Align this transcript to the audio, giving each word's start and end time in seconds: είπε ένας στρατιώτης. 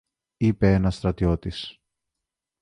είπε 0.37 0.73
ένας 0.73 0.95
στρατιώτης. 0.95 1.79